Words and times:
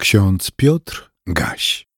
Ksiądz 0.00 0.50
Piotr 0.50 1.10
Gaś. 1.26 1.88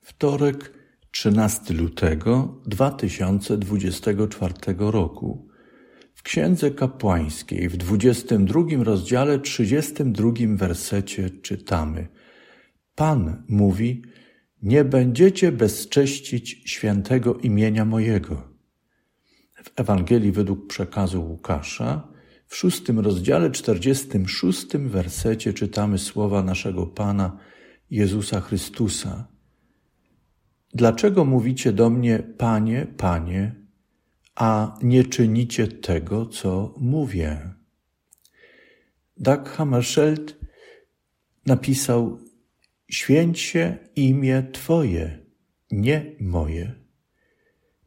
Wtorek, 0.00 0.72
13 1.10 1.74
lutego 1.74 2.60
2024 2.66 4.54
roku. 4.78 5.48
W 6.14 6.22
Księdze 6.22 6.70
Kapłańskiej 6.70 7.68
w 7.68 7.76
22 7.76 8.60
rozdziale 8.84 9.38
32 9.38 10.32
wersecie 10.48 11.30
czytamy: 11.30 12.08
Pan 12.94 13.42
mówi: 13.48 14.02
Nie 14.62 14.84
będziecie 14.84 15.52
bezcześcić 15.52 16.62
świętego 16.64 17.34
imienia 17.34 17.84
mojego. 17.84 18.48
W 19.64 19.70
Ewangelii 19.76 20.32
według 20.32 20.66
przekazu 20.66 21.22
Łukasza 21.22 22.08
w 22.50 22.56
szóstym 22.56 22.98
rozdziale, 22.98 23.50
czterdziestym 23.50 24.28
szóstym 24.28 24.88
wersecie 24.88 25.52
czytamy 25.52 25.98
słowa 25.98 26.42
naszego 26.42 26.86
Pana 26.86 27.38
Jezusa 27.90 28.40
Chrystusa. 28.40 29.28
Dlaczego 30.74 31.24
mówicie 31.24 31.72
do 31.72 31.90
mnie, 31.90 32.18
Panie, 32.38 32.86
Panie, 32.96 33.54
a 34.34 34.78
nie 34.82 35.04
czynicie 35.04 35.68
tego, 35.68 36.26
co 36.26 36.74
mówię? 36.78 37.54
Dag 39.16 39.48
Hammarskjöld 39.48 40.36
napisał: 41.46 42.18
Święć 42.90 43.40
się 43.40 43.76
imię 43.96 44.42
Twoje, 44.52 45.18
nie 45.70 46.16
moje. 46.20 46.72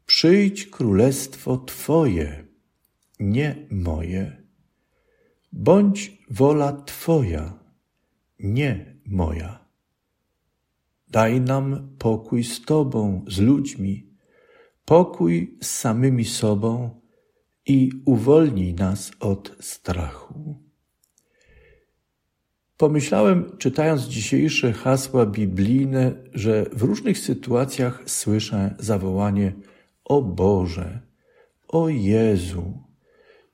Przyjdź 0.06 0.68
królestwo 0.68 1.58
Twoje, 1.58 2.48
nie 3.20 3.68
moje. 3.72 4.43
Bądź 5.54 6.18
wola 6.30 6.72
Twoja, 6.72 7.60
nie 8.40 8.96
moja. 9.06 9.66
Daj 11.08 11.42
nam 11.42 11.96
pokój 12.00 12.44
z 12.44 12.66
Tobą, 12.66 13.26
z 13.28 13.40
ludźmi, 13.40 14.08
pokój 14.86 15.58
z 15.62 15.70
samymi 15.70 16.26
sobą 16.26 17.02
i 17.66 17.92
uwolnij 18.06 18.74
nas 18.74 19.12
od 19.20 19.56
strachu. 19.60 20.56
Pomyślałem, 22.78 23.58
czytając 23.58 24.02
dzisiejsze 24.02 24.74
hasła 24.74 25.26
biblijne, 25.26 26.12
że 26.34 26.66
w 26.74 26.82
różnych 26.82 27.18
sytuacjach 27.18 28.04
słyszę 28.06 28.76
zawołanie: 28.80 29.54
O 30.06 30.22
Boże, 30.22 31.00
o 31.68 31.90
Jezu, 31.90 32.84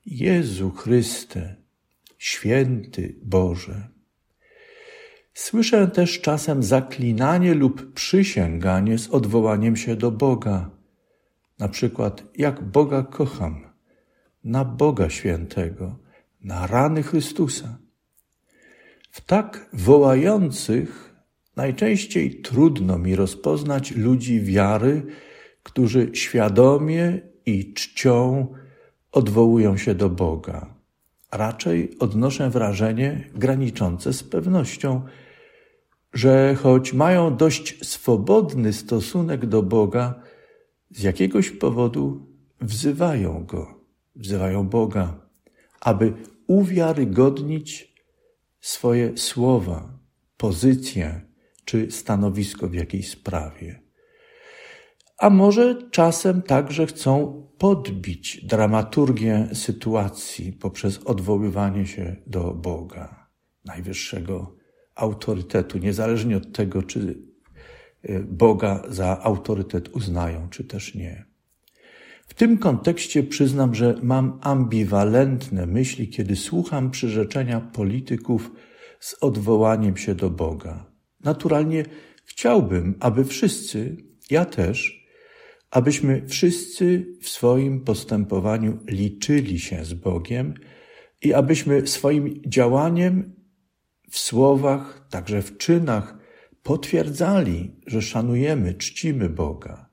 Jezu 0.06 0.70
Chryste 0.70 1.59
święty 2.20 3.14
Boże. 3.22 3.88
Słyszę 5.34 5.88
też 5.88 6.20
czasem 6.20 6.62
zaklinanie 6.62 7.54
lub 7.54 7.92
przysięganie 7.92 8.98
z 8.98 9.08
odwołaniem 9.08 9.76
się 9.76 9.96
do 9.96 10.10
Boga. 10.10 10.70
Na 11.58 11.68
przykład, 11.68 12.24
jak 12.36 12.64
Boga 12.64 13.02
kocham, 13.02 13.72
na 14.44 14.64
Boga 14.64 15.10
świętego, 15.10 15.98
na 16.40 16.66
rany 16.66 17.02
Chrystusa. 17.02 17.78
W 19.10 19.20
tak 19.20 19.68
wołających 19.72 21.14
najczęściej 21.56 22.40
trudno 22.40 22.98
mi 22.98 23.16
rozpoznać 23.16 23.90
ludzi 23.90 24.40
wiary, 24.40 25.06
którzy 25.62 26.10
świadomie 26.14 27.20
i 27.46 27.74
czcią 27.74 28.46
odwołują 29.12 29.76
się 29.76 29.94
do 29.94 30.10
Boga 30.10 30.79
raczej 31.32 31.98
odnoszę 31.98 32.50
wrażenie 32.50 33.30
graniczące 33.34 34.12
z 34.12 34.22
pewnością, 34.22 35.02
że 36.12 36.54
choć 36.54 36.92
mają 36.92 37.36
dość 37.36 37.86
swobodny 37.86 38.72
stosunek 38.72 39.46
do 39.46 39.62
Boga, 39.62 40.22
z 40.90 41.02
jakiegoś 41.02 41.50
powodu 41.50 42.26
wzywają 42.60 43.44
Go, 43.44 43.84
wzywają 44.16 44.68
Boga, 44.68 45.26
aby 45.80 46.12
uwiarygodnić 46.46 47.94
swoje 48.60 49.18
słowa, 49.18 49.98
pozycję 50.36 51.20
czy 51.64 51.90
stanowisko 51.90 52.68
w 52.68 52.74
jakiejś 52.74 53.10
sprawie 53.10 53.89
a 55.20 55.30
może 55.30 55.88
czasem 55.90 56.42
także 56.42 56.86
chcą 56.86 57.42
podbić 57.58 58.44
dramaturgię 58.44 59.48
sytuacji 59.52 60.52
poprzez 60.52 60.98
odwoływanie 60.98 61.86
się 61.86 62.16
do 62.26 62.54
Boga, 62.54 63.28
najwyższego 63.64 64.56
autorytetu, 64.94 65.78
niezależnie 65.78 66.36
od 66.36 66.52
tego, 66.52 66.82
czy 66.82 67.18
y, 68.10 68.24
Boga 68.28 68.82
za 68.88 69.22
autorytet 69.22 69.88
uznają, 69.88 70.48
czy 70.48 70.64
też 70.64 70.94
nie. 70.94 71.24
W 72.26 72.34
tym 72.34 72.58
kontekście 72.58 73.22
przyznam, 73.22 73.74
że 73.74 73.94
mam 74.02 74.38
ambiwalentne 74.42 75.66
myśli, 75.66 76.08
kiedy 76.08 76.36
słucham 76.36 76.90
przyrzeczenia 76.90 77.60
polityków 77.60 78.50
z 79.00 79.16
odwołaniem 79.20 79.96
się 79.96 80.14
do 80.14 80.30
Boga. 80.30 80.86
Naturalnie 81.24 81.84
chciałbym, 82.24 82.94
aby 83.00 83.24
wszyscy, 83.24 83.96
ja 84.30 84.44
też, 84.44 84.99
abyśmy 85.70 86.26
wszyscy 86.26 87.06
w 87.20 87.28
swoim 87.28 87.80
postępowaniu 87.80 88.78
liczyli 88.86 89.58
się 89.58 89.84
z 89.84 89.94
Bogiem 89.94 90.54
i 91.22 91.34
abyśmy 91.34 91.86
swoim 91.86 92.42
działaniem 92.46 93.34
w 94.10 94.18
słowach, 94.18 95.06
także 95.10 95.42
w 95.42 95.56
czynach 95.56 96.18
potwierdzali, 96.62 97.76
że 97.86 98.02
szanujemy, 98.02 98.74
czcimy 98.74 99.28
Boga 99.28 99.90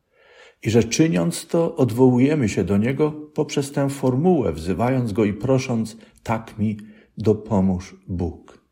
i 0.63 0.69
że 0.69 0.83
czyniąc 0.83 1.47
to 1.47 1.75
odwołujemy 1.75 2.49
się 2.49 2.63
do 2.63 2.77
Niego 2.77 3.11
poprzez 3.11 3.71
tę 3.71 3.89
formułę, 3.89 4.53
wzywając 4.53 5.13
Go 5.13 5.25
i 5.25 5.33
prosząc, 5.33 5.97
tak 6.23 6.59
mi 6.59 6.77
dopomóż 7.17 7.95
Bóg. 8.07 8.67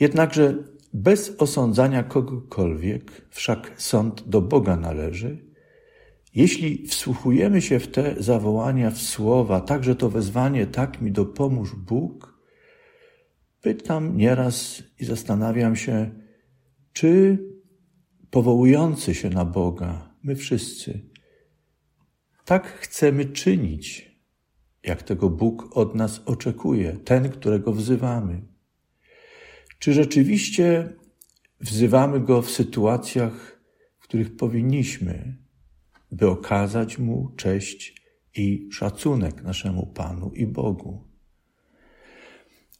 Jednakże 0.00 0.54
bez 0.94 1.34
osądzania 1.38 2.02
kogokolwiek, 2.02 3.26
wszak 3.30 3.72
sąd 3.76 4.28
do 4.28 4.40
Boga 4.40 4.76
należy, 4.76 5.51
jeśli 6.34 6.86
wsłuchujemy 6.86 7.62
się 7.62 7.78
w 7.78 7.88
te 7.88 8.22
zawołania, 8.22 8.90
w 8.90 8.98
słowa, 8.98 9.60
także 9.60 9.96
to 9.96 10.10
wezwanie, 10.10 10.66
tak 10.66 11.00
mi 11.00 11.12
dopomóż 11.12 11.74
Bóg, 11.74 12.38
pytam 13.60 14.16
nieraz 14.16 14.82
i 15.00 15.04
zastanawiam 15.04 15.76
się, 15.76 16.10
czy 16.92 17.38
powołujący 18.30 19.14
się 19.14 19.30
na 19.30 19.44
Boga, 19.44 20.14
my 20.22 20.36
wszyscy, 20.36 21.00
tak 22.44 22.66
chcemy 22.66 23.24
czynić, 23.24 24.12
jak 24.82 25.02
tego 25.02 25.30
Bóg 25.30 25.76
od 25.76 25.94
nas 25.94 26.22
oczekuje, 26.26 26.92
ten, 26.92 27.30
którego 27.30 27.72
wzywamy. 27.72 28.42
Czy 29.78 29.92
rzeczywiście 29.92 30.92
wzywamy 31.60 32.20
Go 32.20 32.42
w 32.42 32.50
sytuacjach, 32.50 33.62
w 33.98 34.02
których 34.02 34.36
powinniśmy, 34.36 35.41
by 36.12 36.28
okazać 36.28 36.98
Mu 36.98 37.32
cześć 37.36 38.02
i 38.36 38.68
szacunek 38.72 39.42
naszemu 39.42 39.86
Panu 39.86 40.30
i 40.34 40.46
Bogu. 40.46 41.04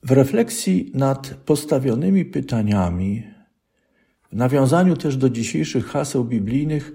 W 0.02 0.10
refleksji 0.10 0.90
nad 0.94 1.34
postawionymi 1.34 2.24
pytaniami, 2.24 3.22
w 4.32 4.36
nawiązaniu 4.36 4.96
też 4.96 5.16
do 5.16 5.30
dzisiejszych 5.30 5.86
haseł 5.86 6.24
biblijnych, 6.24 6.92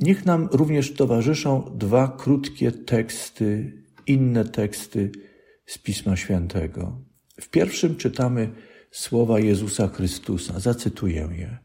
niech 0.00 0.26
nam 0.26 0.48
również 0.52 0.92
towarzyszą 0.94 1.76
dwa 1.78 2.16
krótkie 2.18 2.72
teksty, 2.72 3.72
inne 4.06 4.44
teksty 4.44 5.10
z 5.66 5.78
Pisma 5.78 6.16
Świętego. 6.16 7.00
W 7.40 7.48
pierwszym 7.48 7.96
czytamy 7.96 8.50
słowa 8.90 9.40
Jezusa 9.40 9.88
Chrystusa. 9.88 10.60
Zacytuję 10.60 11.28
je. 11.32 11.58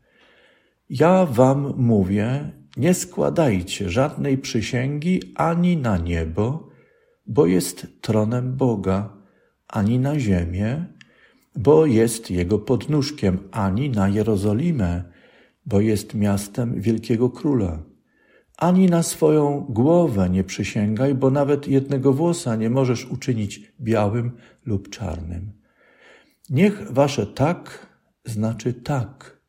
Ja 0.89 1.25
wam 1.25 1.73
mówię, 1.77 2.51
nie 2.77 2.93
składajcie 2.93 3.89
żadnej 3.89 4.37
przysięgi 4.37 5.21
ani 5.35 5.77
na 5.77 5.97
niebo, 5.97 6.69
bo 7.25 7.45
jest 7.45 7.87
tronem 8.01 8.57
Boga, 8.57 9.17
ani 9.67 9.99
na 9.99 10.19
ziemię, 10.19 10.85
bo 11.55 11.85
jest 11.85 12.31
jego 12.31 12.59
podnóżkiem, 12.59 13.39
ani 13.51 13.89
na 13.89 14.09
Jerozolimę, 14.09 15.03
bo 15.65 15.81
jest 15.81 16.13
miastem 16.13 16.81
wielkiego 16.81 17.29
króla. 17.29 17.83
Ani 18.57 18.85
na 18.85 19.03
swoją 19.03 19.65
głowę 19.69 20.29
nie 20.29 20.43
przysięgaj, 20.43 21.15
bo 21.15 21.31
nawet 21.31 21.67
jednego 21.67 22.13
włosa 22.13 22.55
nie 22.55 22.69
możesz 22.69 23.05
uczynić 23.05 23.73
białym 23.81 24.31
lub 24.65 24.89
czarnym. 24.89 25.51
Niech 26.49 26.91
wasze 26.91 27.27
tak 27.27 27.87
znaczy 28.25 28.73
tak, 28.73 29.41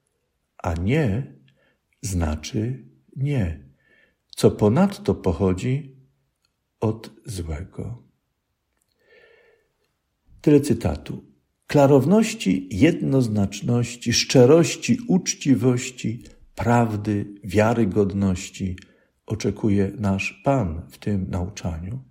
a 0.58 0.74
nie 0.74 1.34
znaczy 2.02 2.87
nie, 3.18 3.68
co 4.28 4.50
ponadto 4.50 5.14
pochodzi 5.14 5.96
od 6.80 7.10
złego. 7.26 8.02
Tyle 10.40 10.60
cytatu. 10.60 11.24
Klarowności, 11.66 12.68
jednoznaczności, 12.70 14.12
szczerości, 14.12 14.98
uczciwości, 15.08 16.22
prawdy, 16.54 17.34
wiarygodności 17.44 18.76
oczekuje 19.26 19.92
nasz 19.98 20.40
Pan 20.44 20.82
w 20.90 20.98
tym 20.98 21.26
nauczaniu. 21.30 22.02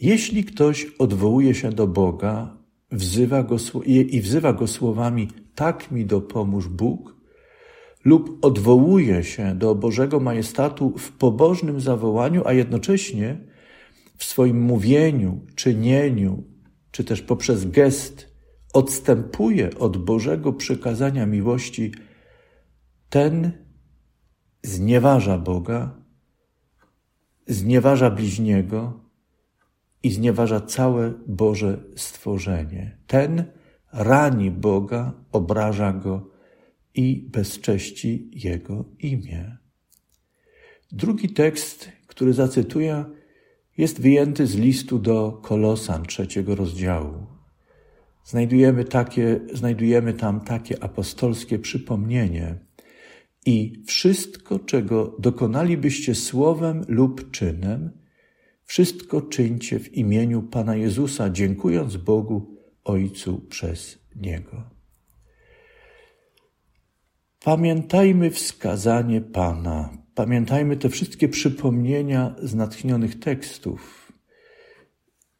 Jeśli 0.00 0.44
ktoś 0.44 0.86
odwołuje 0.98 1.54
się 1.54 1.70
do 1.70 1.86
Boga 1.86 2.56
wzywa 2.90 3.42
go, 3.42 3.56
i 3.86 4.20
wzywa 4.20 4.52
go 4.52 4.66
słowami 4.66 5.28
tak 5.54 5.90
mi 5.90 6.06
dopomóż 6.06 6.68
Bóg, 6.68 7.16
lub 8.04 8.38
odwołuje 8.44 9.24
się 9.24 9.54
do 9.54 9.74
Bożego 9.74 10.20
Majestatu 10.20 10.98
w 10.98 11.12
pobożnym 11.12 11.80
zawołaniu, 11.80 12.42
a 12.46 12.52
jednocześnie 12.52 13.38
w 14.16 14.24
swoim 14.24 14.60
mówieniu, 14.60 15.46
czynieniu, 15.54 16.44
czy 16.90 17.04
też 17.04 17.22
poprzez 17.22 17.70
gest 17.70 18.32
odstępuje 18.72 19.78
od 19.78 19.96
Bożego 19.96 20.52
przykazania 20.52 21.26
miłości, 21.26 21.94
ten 23.10 23.52
znieważa 24.62 25.38
Boga, 25.38 26.02
znieważa 27.46 28.10
bliźniego 28.10 29.00
i 30.02 30.10
znieważa 30.10 30.60
całe 30.60 31.12
Boże 31.26 31.84
stworzenie. 31.96 32.98
Ten 33.06 33.44
rani 33.92 34.50
Boga, 34.50 35.12
obraża 35.32 35.92
Go 35.92 36.31
i 36.94 37.28
bezcześci 37.32 38.30
Jego 38.32 38.84
imię. 38.98 39.56
Drugi 40.92 41.28
tekst, 41.28 41.88
który 42.06 42.32
zacytuję, 42.32 43.04
jest 43.78 44.00
wyjęty 44.00 44.46
z 44.46 44.56
listu 44.56 44.98
do 44.98 45.40
Kolosan 45.42 46.02
trzeciego 46.06 46.54
rozdziału. 46.54 47.26
Znajdujemy, 48.24 48.84
takie, 48.84 49.40
znajdujemy 49.52 50.14
tam 50.14 50.40
takie 50.40 50.82
apostolskie 50.82 51.58
przypomnienie. 51.58 52.58
I 53.46 53.82
wszystko, 53.86 54.58
czego 54.58 55.16
dokonalibyście 55.18 56.14
słowem 56.14 56.84
lub 56.88 57.30
czynem, 57.30 57.90
wszystko 58.64 59.22
czyńcie 59.22 59.78
w 59.78 59.94
imieniu 59.94 60.42
Pana 60.42 60.76
Jezusa, 60.76 61.30
dziękując 61.30 61.96
Bogu 61.96 62.56
Ojcu 62.84 63.38
przez 63.38 63.98
Niego. 64.16 64.71
Pamiętajmy 67.44 68.30
wskazanie 68.30 69.20
Pana, 69.20 69.90
pamiętajmy 70.14 70.76
te 70.76 70.88
wszystkie 70.88 71.28
przypomnienia 71.28 72.34
z 72.42 72.54
natchnionych 72.54 73.18
tekstów. 73.18 74.12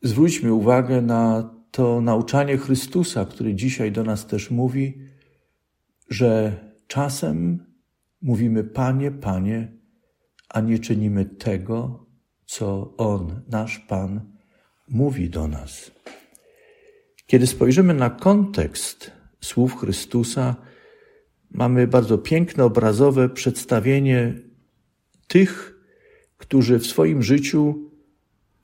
Zwróćmy 0.03 0.53
uwagę 0.53 1.03
na 1.03 1.55
to 1.71 2.01
nauczanie 2.01 2.59
Chrystusa, 2.59 3.25
który 3.25 3.55
dzisiaj 3.55 3.93
do 3.93 4.05
nas 4.05 4.27
też 4.27 4.51
mówi, 4.51 4.99
że 6.09 6.57
czasem 6.87 7.67
mówimy 8.23 8.65
Panie, 8.65 9.11
Panie, 9.11 9.73
a 10.49 10.61
nie 10.61 10.79
czynimy 10.79 11.25
tego, 11.25 12.07
co 12.47 12.97
On, 12.97 13.43
nasz 13.49 13.79
Pan, 13.79 14.21
mówi 14.89 15.31
do 15.31 15.49
nas. 15.49 15.91
Kiedy 17.27 17.47
spojrzymy 17.47 17.95
na 17.95 18.11
kontekst 18.11 19.11
słów 19.41 19.77
Chrystusa, 19.77 20.72
mamy 21.55 21.87
bardzo 21.87 22.19
piękne, 22.19 22.65
obrazowe 22.65 23.29
przedstawienie 23.29 24.35
tych, 25.27 25.79
którzy 26.37 26.79
w 26.79 26.87
swoim 26.87 27.23
życiu 27.23 27.91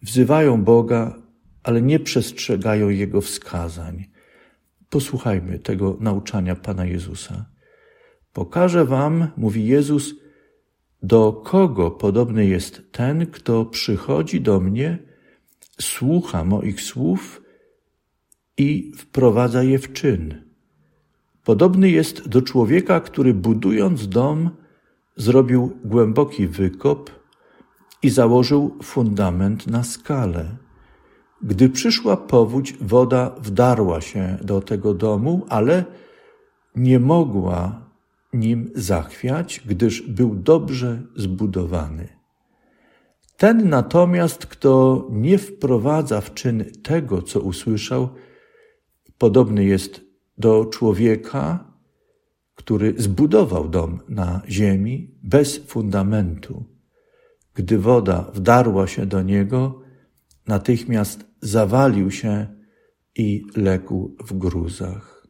wzywają 0.02 0.64
Boga, 0.64 1.22
ale 1.62 1.82
nie 1.82 2.00
przestrzegają 2.00 2.88
Jego 2.88 3.20
wskazań. 3.20 4.04
Posłuchajmy 4.90 5.58
tego 5.58 5.96
nauczania 6.00 6.56
Pana 6.56 6.84
Jezusa. 6.84 7.46
Pokażę 8.32 8.84
Wam, 8.84 9.28
mówi 9.36 9.66
Jezus, 9.66 10.14
do 11.02 11.32
kogo 11.32 11.90
podobny 11.90 12.46
jest 12.46 12.82
ten, 12.92 13.26
kto 13.26 13.64
przychodzi 13.64 14.40
do 14.40 14.60
mnie, 14.60 14.98
słucha 15.80 16.44
moich 16.44 16.80
słów 16.80 17.42
i 18.56 18.92
wprowadza 18.96 19.62
je 19.62 19.78
w 19.78 19.92
czyn. 19.92 20.47
Podobny 21.48 21.90
jest 21.90 22.28
do 22.28 22.42
człowieka, 22.42 23.00
który 23.00 23.34
budując 23.34 24.08
dom, 24.08 24.50
zrobił 25.16 25.78
głęboki 25.84 26.46
wykop 26.46 27.10
i 28.02 28.10
założył 28.10 28.78
fundament 28.82 29.66
na 29.66 29.84
skale. 29.84 30.56
Gdy 31.42 31.68
przyszła 31.68 32.16
powódź, 32.16 32.74
woda 32.80 33.34
wdarła 33.40 34.00
się 34.00 34.38
do 34.42 34.60
tego 34.60 34.94
domu, 34.94 35.46
ale 35.48 35.84
nie 36.76 37.00
mogła 37.00 37.90
nim 38.32 38.70
zachwiać, 38.74 39.62
gdyż 39.66 40.02
był 40.02 40.34
dobrze 40.34 41.02
zbudowany. 41.16 42.08
Ten 43.36 43.68
natomiast, 43.68 44.46
kto 44.46 45.06
nie 45.10 45.38
wprowadza 45.38 46.20
w 46.20 46.34
czyn 46.34 46.64
tego, 46.82 47.22
co 47.22 47.40
usłyszał, 47.40 48.08
podobny 49.18 49.64
jest 49.64 50.07
do 50.38 50.64
człowieka, 50.64 51.72
który 52.54 52.94
zbudował 52.96 53.68
dom 53.68 54.00
na 54.08 54.42
ziemi 54.48 55.14
bez 55.22 55.58
fundamentu. 55.66 56.64
Gdy 57.54 57.78
woda 57.78 58.30
wdarła 58.34 58.86
się 58.86 59.06
do 59.06 59.22
niego, 59.22 59.82
natychmiast 60.46 61.24
zawalił 61.42 62.10
się 62.10 62.46
i 63.14 63.44
legł 63.56 64.16
w 64.24 64.32
gruzach. 64.32 65.26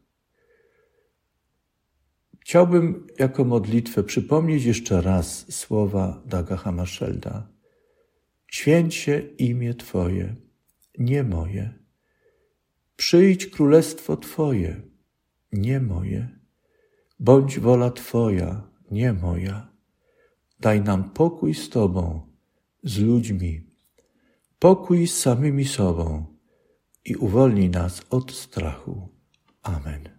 Chciałbym 2.39 3.07
jako 3.19 3.45
modlitwę 3.45 4.03
przypomnieć 4.03 4.65
jeszcze 4.65 5.01
raz 5.01 5.55
słowa 5.55 6.23
Daga 6.25 6.55
Hammarskjölda. 6.55 7.41
Święć 8.47 8.95
się 8.95 9.19
imię 9.19 9.73
Twoje, 9.73 10.35
nie 10.99 11.23
moje. 11.23 11.73
Przyjdź 12.95 13.45
królestwo 13.45 14.17
Twoje, 14.17 14.81
nie 15.53 15.79
moje. 15.79 16.29
Bądź 17.19 17.59
wola 17.59 17.91
Twoja, 17.91 18.61
nie 18.91 19.13
moja. 19.13 19.67
Daj 20.59 20.81
nam 20.81 21.09
pokój 21.09 21.53
z 21.53 21.69
Tobą, 21.69 22.21
z 22.83 22.99
ludźmi, 22.99 23.63
pokój 24.59 25.07
z 25.07 25.17
samymi 25.17 25.65
sobą 25.65 26.25
i 27.05 27.15
uwolnij 27.15 27.69
nas 27.69 28.01
od 28.09 28.31
strachu. 28.31 29.09
Amen. 29.61 30.18